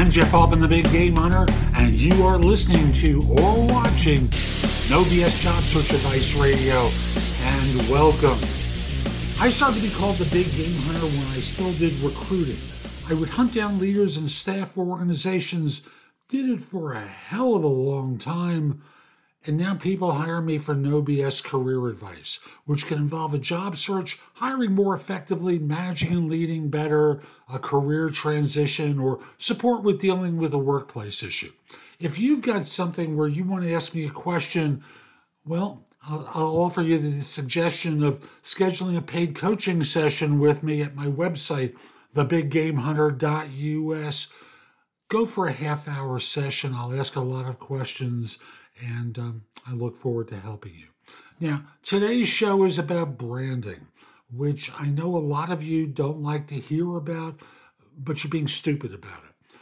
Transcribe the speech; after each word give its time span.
I'm 0.00 0.10
Jeff 0.10 0.32
Altman, 0.32 0.60
the 0.60 0.66
Big 0.66 0.90
Game 0.90 1.14
Hunter, 1.14 1.44
and 1.74 1.94
you 1.94 2.24
are 2.24 2.38
listening 2.38 2.90
to 2.94 3.20
or 3.32 3.66
watching 3.66 4.22
No 4.88 5.04
BS 5.04 5.38
Job 5.40 5.62
Search 5.64 5.92
Advice 5.92 6.34
Radio. 6.36 6.88
And 7.42 7.86
welcome. 7.86 8.38
I 9.38 9.50
started 9.50 9.82
to 9.82 9.82
be 9.86 9.94
called 9.94 10.16
the 10.16 10.24
Big 10.32 10.50
Game 10.56 10.74
Hunter 10.84 11.04
when 11.04 11.26
I 11.36 11.40
still 11.42 11.70
did 11.74 11.92
recruiting. 12.00 12.56
I 13.10 13.12
would 13.12 13.28
hunt 13.28 13.52
down 13.52 13.78
leaders 13.78 14.16
and 14.16 14.30
staff 14.30 14.70
for 14.70 14.86
organizations, 14.86 15.86
did 16.30 16.48
it 16.48 16.62
for 16.62 16.94
a 16.94 17.06
hell 17.06 17.54
of 17.54 17.62
a 17.62 17.68
long 17.68 18.16
time 18.16 18.80
and 19.46 19.56
now 19.56 19.74
people 19.74 20.12
hire 20.12 20.42
me 20.42 20.58
for 20.58 20.74
no 20.74 21.02
BS 21.02 21.42
career 21.42 21.88
advice, 21.88 22.40
which 22.66 22.86
can 22.86 22.98
involve 22.98 23.32
a 23.32 23.38
job 23.38 23.76
search, 23.76 24.18
hiring 24.34 24.72
more 24.72 24.94
effectively, 24.94 25.58
managing 25.58 26.12
and 26.12 26.30
leading 26.30 26.68
better, 26.68 27.22
a 27.52 27.58
career 27.58 28.10
transition, 28.10 28.98
or 28.98 29.20
support 29.38 29.82
with 29.82 29.98
dealing 29.98 30.36
with 30.36 30.52
a 30.52 30.58
workplace 30.58 31.22
issue. 31.22 31.52
If 31.98 32.18
you've 32.18 32.42
got 32.42 32.66
something 32.66 33.16
where 33.16 33.28
you 33.28 33.44
want 33.44 33.64
to 33.64 33.72
ask 33.72 33.94
me 33.94 34.06
a 34.06 34.10
question, 34.10 34.82
well, 35.46 35.86
I'll, 36.06 36.28
I'll 36.34 36.56
offer 36.58 36.82
you 36.82 36.98
the 36.98 37.20
suggestion 37.20 38.02
of 38.02 38.20
scheduling 38.42 38.96
a 38.96 39.02
paid 39.02 39.34
coaching 39.34 39.82
session 39.82 40.38
with 40.38 40.62
me 40.62 40.82
at 40.82 40.94
my 40.94 41.06
website, 41.06 41.76
thebiggamehunter.us. 42.14 44.28
Go 45.10 45.26
for 45.26 45.48
a 45.48 45.52
half 45.52 45.88
hour 45.88 46.20
session. 46.20 46.72
I'll 46.72 46.94
ask 46.94 47.16
a 47.16 47.20
lot 47.20 47.48
of 47.48 47.58
questions 47.58 48.38
and 48.80 49.18
um, 49.18 49.42
I 49.66 49.72
look 49.72 49.96
forward 49.96 50.28
to 50.28 50.38
helping 50.38 50.72
you. 50.76 50.86
Now, 51.40 51.64
today's 51.82 52.28
show 52.28 52.64
is 52.64 52.78
about 52.78 53.18
branding, 53.18 53.88
which 54.32 54.70
I 54.78 54.86
know 54.86 55.16
a 55.16 55.18
lot 55.18 55.50
of 55.50 55.64
you 55.64 55.88
don't 55.88 56.22
like 56.22 56.46
to 56.46 56.54
hear 56.54 56.94
about, 56.94 57.40
but 57.98 58.22
you're 58.22 58.30
being 58.30 58.46
stupid 58.46 58.94
about 58.94 59.24
it. 59.24 59.58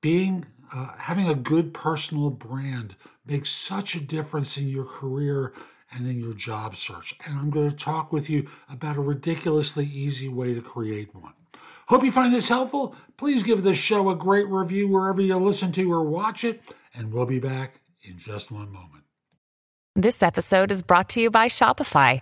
Being 0.00 0.46
uh, 0.72 0.92
having 0.96 1.28
a 1.28 1.34
good 1.34 1.74
personal 1.74 2.30
brand 2.30 2.94
makes 3.26 3.50
such 3.50 3.96
a 3.96 4.00
difference 4.00 4.56
in 4.56 4.68
your 4.68 4.84
career 4.84 5.54
and 5.90 6.06
in 6.06 6.20
your 6.20 6.34
job 6.34 6.76
search. 6.76 7.16
And 7.26 7.36
I'm 7.36 7.50
going 7.50 7.70
to 7.70 7.76
talk 7.76 8.12
with 8.12 8.30
you 8.30 8.48
about 8.70 8.96
a 8.96 9.00
ridiculously 9.00 9.86
easy 9.86 10.28
way 10.28 10.54
to 10.54 10.62
create 10.62 11.12
one. 11.16 11.32
Hope 11.88 12.02
you 12.02 12.10
find 12.10 12.34
this 12.34 12.48
helpful. 12.48 12.96
Please 13.16 13.42
give 13.44 13.62
this 13.62 13.78
show 13.78 14.10
a 14.10 14.16
great 14.16 14.48
review 14.48 14.88
wherever 14.88 15.20
you 15.20 15.36
listen 15.36 15.70
to 15.72 15.92
or 15.92 16.02
watch 16.02 16.42
it, 16.42 16.60
and 16.94 17.12
we'll 17.12 17.26
be 17.26 17.38
back 17.38 17.80
in 18.02 18.18
just 18.18 18.50
one 18.50 18.70
moment. 18.72 19.04
This 19.94 20.22
episode 20.22 20.72
is 20.72 20.82
brought 20.82 21.08
to 21.10 21.20
you 21.20 21.30
by 21.30 21.46
Shopify. 21.46 22.20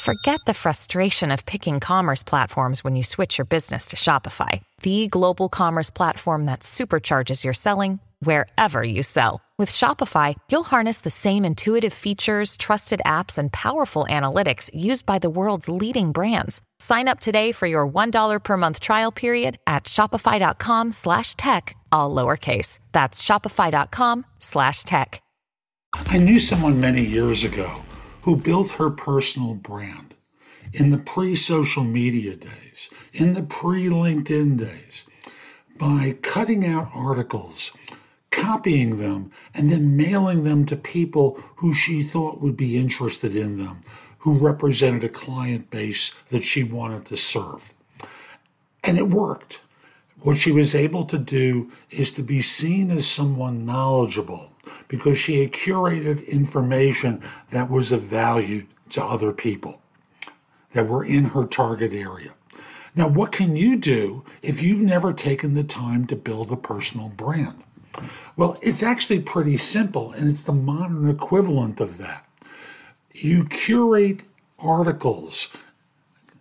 Forget 0.00 0.40
the 0.46 0.54
frustration 0.54 1.32
of 1.32 1.46
picking 1.46 1.80
commerce 1.80 2.22
platforms 2.22 2.84
when 2.84 2.94
you 2.94 3.02
switch 3.02 3.38
your 3.38 3.46
business 3.46 3.86
to 3.88 3.96
Shopify, 3.96 4.62
the 4.82 5.08
global 5.08 5.48
commerce 5.48 5.90
platform 5.90 6.44
that 6.44 6.60
supercharges 6.60 7.42
your 7.42 7.54
selling 7.54 8.00
wherever 8.20 8.84
you 8.84 9.02
sell. 9.02 9.40
With 9.58 9.70
Shopify, 9.70 10.36
you'll 10.48 10.62
harness 10.62 11.00
the 11.00 11.10
same 11.10 11.44
intuitive 11.44 11.92
features, 11.92 12.56
trusted 12.56 13.02
apps, 13.04 13.38
and 13.38 13.52
powerful 13.52 14.06
analytics 14.08 14.70
used 14.72 15.04
by 15.04 15.18
the 15.18 15.28
world's 15.28 15.68
leading 15.68 16.12
brands. 16.12 16.60
Sign 16.78 17.08
up 17.08 17.18
today 17.18 17.50
for 17.50 17.66
your 17.66 17.84
$1 17.84 18.38
per 18.44 18.56
month 18.56 18.78
trial 18.78 19.10
period 19.10 19.58
at 19.66 19.82
shopify.com 19.84 20.92
slash 20.92 21.34
tech, 21.34 21.76
all 21.90 22.14
lowercase. 22.14 22.78
That's 22.92 23.20
shopify.com 23.20 24.26
slash 24.38 24.84
tech. 24.84 25.20
I 25.92 26.18
knew 26.18 26.38
someone 26.38 26.78
many 26.78 27.04
years 27.04 27.42
ago 27.42 27.82
who 28.22 28.36
built 28.36 28.70
her 28.70 28.90
personal 28.90 29.54
brand 29.54 30.14
in 30.72 30.90
the 30.90 30.98
pre-social 30.98 31.82
media 31.82 32.36
days, 32.36 32.90
in 33.12 33.32
the 33.32 33.42
pre-LinkedIn 33.42 34.56
days, 34.56 35.04
by 35.78 36.16
cutting 36.22 36.64
out 36.64 36.90
articles 36.94 37.72
copying 38.38 38.98
them, 38.98 39.30
and 39.54 39.70
then 39.70 39.96
mailing 39.96 40.44
them 40.44 40.64
to 40.66 40.76
people 40.76 41.40
who 41.56 41.74
she 41.74 42.02
thought 42.02 42.40
would 42.40 42.56
be 42.56 42.76
interested 42.76 43.34
in 43.34 43.58
them, 43.58 43.80
who 44.18 44.38
represented 44.38 45.04
a 45.04 45.08
client 45.08 45.70
base 45.70 46.12
that 46.30 46.44
she 46.44 46.62
wanted 46.62 47.04
to 47.06 47.16
serve. 47.16 47.74
And 48.84 48.96
it 48.96 49.08
worked. 49.08 49.62
What 50.20 50.38
she 50.38 50.52
was 50.52 50.74
able 50.74 51.04
to 51.04 51.18
do 51.18 51.70
is 51.90 52.12
to 52.12 52.22
be 52.22 52.42
seen 52.42 52.90
as 52.90 53.06
someone 53.08 53.66
knowledgeable 53.66 54.52
because 54.88 55.18
she 55.18 55.40
had 55.40 55.52
curated 55.52 56.26
information 56.28 57.22
that 57.50 57.70
was 57.70 57.92
of 57.92 58.02
value 58.02 58.66
to 58.90 59.04
other 59.04 59.32
people 59.32 59.80
that 60.72 60.88
were 60.88 61.04
in 61.04 61.24
her 61.24 61.44
target 61.44 61.92
area. 61.92 62.34
Now, 62.94 63.08
what 63.08 63.32
can 63.32 63.56
you 63.56 63.76
do 63.76 64.24
if 64.42 64.62
you've 64.62 64.82
never 64.82 65.12
taken 65.12 65.54
the 65.54 65.64
time 65.64 66.06
to 66.06 66.16
build 66.16 66.50
a 66.50 66.56
personal 66.56 67.08
brand? 67.10 67.62
Well, 68.36 68.58
it's 68.62 68.82
actually 68.82 69.20
pretty 69.20 69.56
simple, 69.56 70.12
and 70.12 70.30
it's 70.30 70.44
the 70.44 70.52
modern 70.52 71.08
equivalent 71.08 71.80
of 71.80 71.98
that. 71.98 72.24
You 73.12 73.46
curate 73.46 74.22
articles, 74.58 75.56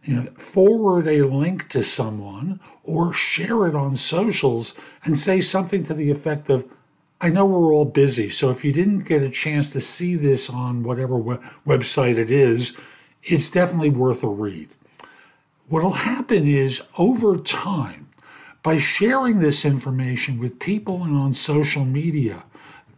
you 0.04 0.16
know, 0.16 0.24
forward 0.38 1.08
a 1.08 1.24
link 1.24 1.70
to 1.70 1.84
someone, 1.84 2.60
or 2.84 3.14
share 3.14 3.68
it 3.68 3.76
on 3.76 3.96
socials 3.96 4.74
and 5.04 5.18
say 5.18 5.42
something 5.42 5.84
to 5.84 5.94
the 5.94 6.10
effect 6.10 6.50
of, 6.50 6.66
I 7.20 7.30
know 7.30 7.46
we're 7.46 7.74
all 7.74 7.86
busy, 7.86 8.30
so 8.30 8.50
if 8.52 8.64
you 8.64 8.72
didn't 8.72 9.00
get 9.00 9.24
a 9.24 9.30
chance 9.30 9.72
to 9.72 9.82
see 9.82 10.16
this 10.16 10.50
on 10.50 10.84
whatever 10.84 11.18
we- 11.18 11.38
website 11.66 12.18
it 12.18 12.30
is, 12.30 12.74
it's 13.24 13.50
definitely 13.50 13.90
worth 13.90 14.24
a 14.24 14.28
read. 14.28 14.70
What'll 15.68 15.92
happen 15.92 16.48
is 16.48 16.82
over 16.98 17.38
time, 17.38 18.07
by 18.68 18.78
sharing 18.78 19.40
this 19.40 19.64
information 19.64 20.38
with 20.38 20.60
people 20.60 21.06
and 21.06 21.16
on 21.16 21.32
social 21.32 21.86
media, 21.86 22.44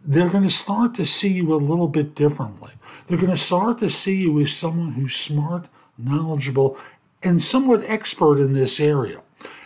they're 0.03 0.27
going 0.27 0.41
to 0.41 0.49
start 0.49 0.95
to 0.95 1.05
see 1.05 1.27
you 1.27 1.53
a 1.53 1.57
little 1.57 1.87
bit 1.87 2.15
differently. 2.15 2.71
They're 3.05 3.19
going 3.19 3.29
to 3.29 3.37
start 3.37 3.77
to 3.77 3.89
see 3.91 4.15
you 4.15 4.41
as 4.41 4.51
someone 4.51 4.93
who's 4.93 5.15
smart, 5.15 5.67
knowledgeable, 5.95 6.75
and 7.21 7.39
somewhat 7.39 7.83
expert 7.85 8.39
in 8.39 8.53
this 8.53 8.79
area. 8.79 9.21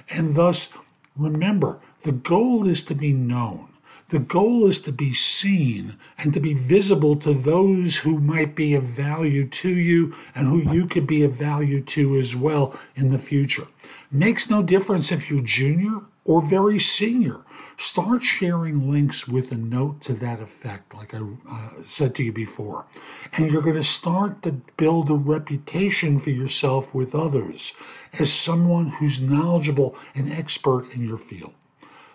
And 0.09 0.35
thus, 0.35 0.67
remember, 1.15 1.79
the 2.01 2.11
goal 2.11 2.67
is 2.67 2.83
to 2.83 2.95
be 2.95 3.13
known. 3.13 3.69
The 4.13 4.19
goal 4.19 4.67
is 4.67 4.79
to 4.81 4.91
be 4.91 5.11
seen 5.11 5.97
and 6.19 6.35
to 6.35 6.39
be 6.39 6.53
visible 6.53 7.15
to 7.15 7.33
those 7.33 7.97
who 7.97 8.19
might 8.19 8.53
be 8.53 8.75
of 8.75 8.83
value 8.83 9.47
to 9.47 9.69
you 9.69 10.13
and 10.35 10.45
who 10.47 10.71
you 10.71 10.85
could 10.85 11.07
be 11.07 11.23
of 11.23 11.31
value 11.33 11.81
to 11.81 12.19
as 12.19 12.35
well 12.35 12.79
in 12.95 13.09
the 13.09 13.17
future. 13.17 13.65
Makes 14.11 14.51
no 14.51 14.61
difference 14.61 15.11
if 15.11 15.31
you're 15.31 15.41
junior 15.41 16.01
or 16.25 16.43
very 16.43 16.77
senior. 16.77 17.43
Start 17.77 18.21
sharing 18.21 18.87
links 18.91 19.27
with 19.27 19.51
a 19.51 19.57
note 19.57 20.01
to 20.01 20.13
that 20.13 20.39
effect, 20.39 20.93
like 20.93 21.15
I 21.15 21.21
uh, 21.49 21.69
said 21.83 22.13
to 22.13 22.23
you 22.23 22.31
before. 22.31 22.85
And 23.31 23.49
you're 23.49 23.63
going 23.63 23.77
to 23.77 23.83
start 23.83 24.43
to 24.43 24.51
build 24.77 25.09
a 25.09 25.15
reputation 25.15 26.19
for 26.19 26.29
yourself 26.29 26.93
with 26.93 27.15
others 27.15 27.73
as 28.19 28.31
someone 28.31 28.89
who's 28.89 29.21
knowledgeable 29.21 29.97
and 30.13 30.31
expert 30.31 30.93
in 30.93 31.03
your 31.03 31.17
field. 31.17 31.55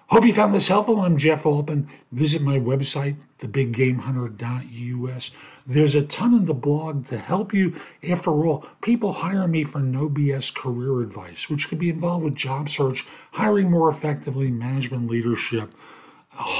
Hope 0.08 0.24
you 0.24 0.32
found 0.32 0.54
this 0.54 0.68
helpful. 0.68 1.02
I'm 1.02 1.18
Jeff 1.18 1.44
Altman. 1.44 1.86
Visit 2.12 2.40
my 2.40 2.58
website, 2.58 3.18
thebiggamehunter.us. 3.40 5.30
There's 5.66 5.94
a 5.94 6.02
ton 6.02 6.32
in 6.32 6.46
the 6.46 6.54
blog 6.54 7.04
to 7.08 7.18
help 7.18 7.52
you. 7.52 7.78
After 8.08 8.30
all, 8.30 8.64
people 8.80 9.12
hire 9.12 9.46
me 9.46 9.64
for 9.64 9.80
no 9.80 10.08
BS 10.08 10.54
career 10.54 11.02
advice, 11.02 11.50
which 11.50 11.68
could 11.68 11.78
be 11.78 11.90
involved 11.90 12.24
with 12.24 12.34
job 12.36 12.70
search, 12.70 13.04
hiring 13.32 13.70
more 13.70 13.90
effectively, 13.90 14.50
management 14.50 15.10
leadership, 15.10 15.74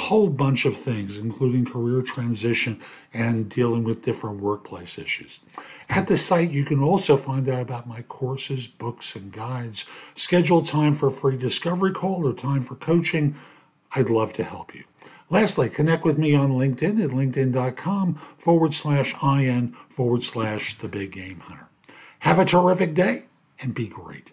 whole 0.09 0.29
bunch 0.31 0.65
of 0.65 0.75
things, 0.75 1.19
including 1.19 1.67
career 1.67 2.01
transition 2.01 2.81
and 3.13 3.49
dealing 3.49 3.85
with 3.85 4.01
different 4.03 4.41
workplace 4.41 4.99
issues. 4.99 5.41
At 5.91 6.07
the 6.07 6.17
site, 6.17 6.51
you 6.51 6.65
can 6.65 6.83
also 6.83 7.17
find 7.17 7.47
out 7.47 7.61
about 7.61 7.87
my 7.87 8.01
courses, 8.03 8.67
books, 8.67 9.15
and 9.15 9.31
guides, 9.31 9.85
schedule 10.15 10.63
time 10.63 10.95
for 10.95 11.09
a 11.09 11.13
free 11.13 11.37
discovery 11.37 11.93
call 11.93 12.27
or 12.27 12.33
time 12.33 12.63
for 12.63 12.75
coaching. 12.75 13.37
I'd 13.95 14.09
love 14.09 14.33
to 14.35 14.45
help 14.45 14.75
you. 14.75 14.85
Lastly, 15.29 15.69
connect 15.69 16.07
with 16.07 16.17
me 16.17 16.35
on 16.35 16.53
LinkedIn 16.53 17.05
at 17.05 17.11
linkedin.com 17.11 18.15
forward 18.39 18.73
slash 18.73 19.15
IN 19.23 19.77
forward 19.91 20.25
slash 20.25 20.79
the 20.79 20.89
big 20.89 21.13
game 21.13 21.41
hunter. 21.41 21.69
Have 22.21 22.39
a 22.39 22.47
terrific 22.47 22.95
day 22.95 23.25
and 23.61 23.75
be 23.75 23.89
great. 23.89 24.33